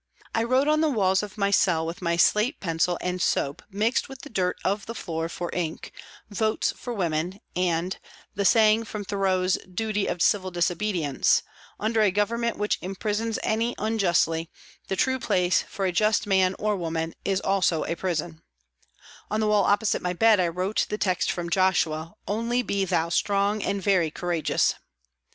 I 0.33 0.41
wrote 0.41 0.67
on 0.67 0.81
the 0.81 0.89
walls 0.89 1.21
of 1.21 1.37
my 1.37 1.51
cell 1.51 1.85
with 1.85 2.01
my 2.01 2.17
slate 2.17 2.59
pencil 2.59 2.97
and 3.01 3.21
soap 3.21 3.61
mixed 3.69 4.09
with 4.09 4.23
the 4.23 4.31
dirt 4.31 4.57
of 4.65 4.87
the 4.87 4.95
floor 4.95 5.29
for 5.29 5.51
ink," 5.53 5.91
Votes 6.41 6.73
for 6.75 6.91
Women," 6.91 7.39
and 7.55 7.99
the 8.33 8.43
saying 8.43 8.85
from 8.85 9.03
Thoreau's 9.05 9.59
Duty 9.71 10.07
of 10.07 10.19
Civil 10.23 10.49
Disobe 10.51 10.95
dience" 10.95 11.43
Under 11.79 12.01
a 12.01 12.09
Government 12.09 12.57
which 12.57 12.79
imprisons 12.81 13.37
any 13.43 13.75
unjustly, 13.77 14.49
the 14.87 14.95
true 14.95 15.19
place 15.19 15.61
for 15.69 15.85
a 15.85 15.91
just 15.91 16.25
man 16.25 16.55
(or 16.57 16.75
woman) 16.75 17.13
is 17.23 17.39
also 17.39 17.83
a 17.85 17.93
prison"; 17.93 18.41
on 19.29 19.39
the 19.39 19.45
wall 19.47 19.65
opposite 19.65 20.01
my 20.01 20.13
bed 20.13 20.39
I 20.39 20.47
wrote 20.47 20.87
the 20.89 20.97
text 20.97 21.29
from 21.29 21.47
Joshua," 21.51 22.15
Only 22.27 22.63
be 22.63 22.85
thou 22.85 23.09
strong 23.09 23.61
and 23.61 23.79
very 23.79 24.09
courageous." 24.09 24.73